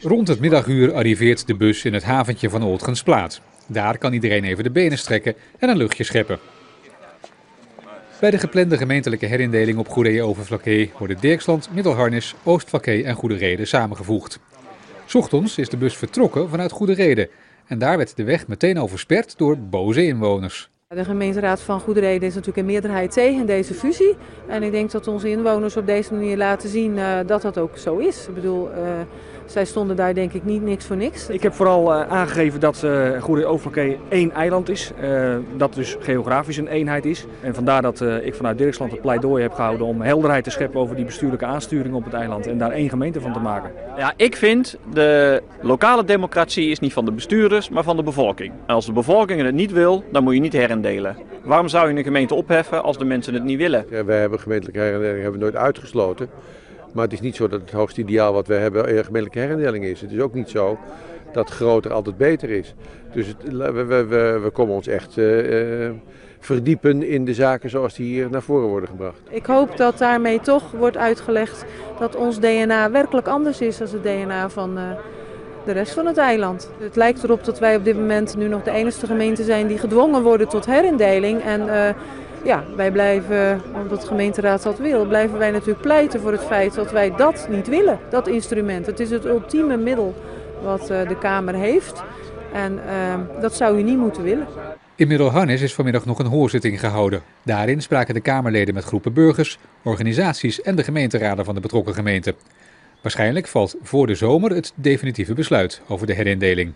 Rond 0.00 0.28
het 0.28 0.40
middaguur 0.40 0.94
arriveert 0.94 1.46
de 1.46 1.54
bus 1.54 1.84
in 1.84 1.94
het 1.94 2.04
haventje 2.04 2.50
van 2.50 2.62
Oldgensplaat. 2.62 3.40
Daar 3.66 3.98
kan 3.98 4.12
iedereen 4.12 4.44
even 4.44 4.64
de 4.64 4.70
benen 4.70 4.98
strekken 4.98 5.34
en 5.58 5.68
een 5.68 5.76
luchtje 5.76 6.04
scheppen. 6.04 6.38
Bij 8.20 8.30
de 8.30 8.38
geplande 8.38 8.76
gemeentelijke 8.76 9.26
herindeling 9.26 9.78
op 9.78 9.88
Goede 9.88 10.22
Overflakkee 10.22 10.92
worden 10.98 11.20
Dirksland, 11.20 11.68
Middelharnis, 11.72 12.34
Oostvlakkee 12.42 13.04
en 13.04 13.14
Goede 13.14 13.36
Rede 13.36 13.64
samengevoegd. 13.64 14.38
Ochtends 15.12 15.58
is 15.58 15.68
de 15.68 15.76
bus 15.76 15.96
vertrokken 15.96 16.48
vanuit 16.48 16.72
Goede 16.72 16.94
Rede 16.94 17.30
en 17.66 17.78
daar 17.78 17.96
werd 17.96 18.16
de 18.16 18.24
weg 18.24 18.46
meteen 18.46 18.78
oversperd 18.78 19.38
door 19.38 19.58
boze 19.58 20.06
inwoners. 20.06 20.70
De 20.94 21.04
gemeenteraad 21.04 21.60
van 21.60 21.80
Goedereden 21.80 22.28
is 22.28 22.34
natuurlijk 22.34 22.58
in 22.58 22.72
meerderheid 22.72 23.12
tegen 23.12 23.46
deze 23.46 23.74
fusie. 23.74 24.16
En 24.46 24.62
ik 24.62 24.70
denk 24.70 24.90
dat 24.90 25.08
onze 25.08 25.30
inwoners 25.30 25.76
op 25.76 25.86
deze 25.86 26.14
manier 26.14 26.36
laten 26.36 26.68
zien 26.68 26.96
uh, 26.96 27.18
dat 27.26 27.42
dat 27.42 27.58
ook 27.58 27.76
zo 27.76 27.96
is. 27.96 28.28
Ik 28.28 28.34
bedoel, 28.34 28.68
uh, 28.68 28.76
zij 29.46 29.64
stonden 29.64 29.96
daar 29.96 30.14
denk 30.14 30.32
ik 30.32 30.44
niet 30.44 30.62
niks 30.62 30.84
voor 30.84 30.96
niks. 30.96 31.28
Ik 31.28 31.42
heb 31.42 31.52
vooral 31.52 31.92
uh, 31.92 32.08
aangegeven 32.08 32.60
dat 32.60 32.82
uh, 32.84 33.22
Goede 33.22 33.46
Overflakkee 33.46 33.98
één 34.08 34.32
eiland 34.32 34.68
is. 34.68 34.92
dat 35.56 35.74
dus 35.74 35.96
geografisch 36.00 36.56
een 36.56 36.68
eenheid 36.68 37.04
is. 37.04 37.26
En 37.40 37.54
vandaar 37.54 37.82
dat 37.82 38.00
ik 38.00 38.34
vanuit 38.34 38.58
Dirksland 38.58 38.92
het 38.92 39.00
pleidooi 39.00 39.42
heb 39.42 39.52
gehouden 39.52 39.86
om 39.86 40.00
helderheid 40.00 40.44
te 40.44 40.50
scheppen 40.50 40.80
over 40.80 40.96
die 40.96 41.04
bestuurlijke 41.04 41.44
aansturing 41.44 41.94
op 41.94 42.04
het 42.04 42.14
eiland. 42.14 42.46
En 42.46 42.58
daar 42.58 42.70
één 42.70 42.88
gemeente 42.88 43.20
van 43.20 43.32
te 43.32 43.38
maken. 43.40 43.70
Ja, 43.96 44.12
ik 44.16 44.36
vind 44.36 44.78
de 44.92 45.42
lokale 45.60 46.04
democratie 46.04 46.70
is 46.70 46.78
niet 46.78 46.92
van 46.92 47.04
de 47.04 47.12
bestuurders, 47.12 47.68
maar 47.68 47.84
van 47.84 47.96
de 47.96 48.02
bevolking. 48.02 48.52
En 48.66 48.74
als 48.74 48.86
de 48.86 48.92
bevolking 48.92 49.42
het 49.42 49.54
niet 49.54 49.72
wil, 49.72 50.04
dan 50.12 50.24
moet 50.24 50.34
je 50.34 50.40
niet 50.40 50.52
Waarom 51.42 51.68
zou 51.68 51.88
je 51.90 51.96
een 51.96 52.04
gemeente 52.04 52.34
opheffen 52.34 52.82
als 52.82 52.98
de 52.98 53.04
mensen 53.04 53.34
het 53.34 53.44
niet 53.44 53.58
willen? 53.58 53.86
Ja, 53.90 54.04
wij 54.04 54.20
hebben 54.20 54.40
gemeentelijke 54.40 54.80
herindeling 54.80 55.22
hebben 55.22 55.40
we 55.40 55.44
nooit 55.44 55.56
uitgesloten. 55.56 56.28
Maar 56.92 57.04
het 57.04 57.12
is 57.12 57.20
niet 57.20 57.36
zo 57.36 57.48
dat 57.48 57.60
het 57.60 57.70
hoogste 57.70 58.00
ideaal 58.00 58.32
wat 58.32 58.46
we 58.46 58.54
hebben 58.54 58.82
een 58.96 59.04
gemeentelijke 59.04 59.38
herindeling 59.38 59.84
is. 59.84 60.00
Het 60.00 60.12
is 60.12 60.20
ook 60.20 60.34
niet 60.34 60.48
zo 60.48 60.78
dat 61.32 61.50
groter 61.50 61.92
altijd 61.92 62.16
beter 62.16 62.50
is. 62.50 62.74
Dus 63.12 63.26
het, 63.26 63.36
we, 63.52 63.72
we, 63.72 64.04
we, 64.04 64.38
we, 64.42 64.50
komen 64.50 64.74
ons 64.74 64.86
echt 64.86 65.16
uh, 65.16 65.90
verdiepen 66.38 67.02
in 67.02 67.24
de 67.24 67.34
zaken 67.34 67.70
zoals 67.70 67.94
die 67.94 68.06
hier 68.06 68.30
naar 68.30 68.42
voren 68.42 68.68
worden 68.68 68.88
gebracht. 68.88 69.20
Ik 69.30 69.46
hoop 69.46 69.76
dat 69.76 69.98
daarmee 69.98 70.40
toch 70.40 70.70
wordt 70.70 70.96
uitgelegd 70.96 71.64
dat 71.98 72.16
ons 72.16 72.40
DNA 72.40 72.90
werkelijk 72.90 73.26
anders 73.26 73.60
is 73.60 73.76
dan 73.76 73.88
het 73.90 74.02
DNA 74.02 74.48
van... 74.48 74.78
Uh, 74.78 74.82
de 75.66 75.72
rest 75.72 75.92
van 75.92 76.06
het 76.06 76.16
eiland. 76.16 76.70
Het 76.78 76.96
lijkt 76.96 77.22
erop 77.22 77.44
dat 77.44 77.58
wij 77.58 77.76
op 77.76 77.84
dit 77.84 77.96
moment 77.96 78.36
nu 78.36 78.48
nog 78.48 78.62
de 78.62 78.70
enige 78.70 79.06
gemeente 79.06 79.44
zijn 79.44 79.66
die 79.66 79.78
gedwongen 79.78 80.22
worden 80.22 80.48
tot 80.48 80.66
herindeling. 80.66 81.42
En 81.42 81.60
uh, 81.60 81.88
ja, 82.44 82.64
wij 82.76 82.90
blijven, 82.90 83.62
omdat 83.82 84.00
de 84.00 84.06
gemeenteraad 84.06 84.62
dat 84.62 84.78
wil, 84.78 85.06
blijven 85.06 85.38
wij 85.38 85.50
natuurlijk 85.50 85.80
pleiten 85.80 86.20
voor 86.20 86.32
het 86.32 86.44
feit 86.44 86.74
dat 86.74 86.90
wij 86.92 87.12
dat 87.16 87.46
niet 87.50 87.68
willen, 87.68 87.98
dat 88.10 88.28
instrument. 88.28 88.86
Het 88.86 89.00
is 89.00 89.10
het 89.10 89.24
ultieme 89.24 89.76
middel 89.76 90.14
wat 90.62 90.90
uh, 90.90 91.08
de 91.08 91.18
Kamer 91.18 91.54
heeft 91.54 92.02
en 92.52 92.72
uh, 92.72 93.40
dat 93.40 93.54
zou 93.54 93.78
u 93.78 93.82
niet 93.82 93.98
moeten 93.98 94.22
willen. 94.22 94.46
In 94.94 95.08
Middelharnis 95.08 95.62
is 95.62 95.74
vanmiddag 95.74 96.04
nog 96.04 96.18
een 96.18 96.26
hoorzitting 96.26 96.80
gehouden. 96.80 97.22
Daarin 97.42 97.82
spraken 97.82 98.14
de 98.14 98.20
Kamerleden 98.20 98.74
met 98.74 98.84
groepen 98.84 99.12
burgers, 99.12 99.58
organisaties 99.82 100.62
en 100.62 100.76
de 100.76 100.82
gemeenteraden 100.82 101.44
van 101.44 101.54
de 101.54 101.60
betrokken 101.60 101.94
gemeente. 101.94 102.34
Waarschijnlijk 103.06 103.46
valt 103.46 103.76
voor 103.82 104.06
de 104.06 104.14
zomer 104.14 104.50
het 104.50 104.72
definitieve 104.74 105.34
besluit 105.34 105.80
over 105.88 106.06
de 106.06 106.14
herindeling. 106.14 106.72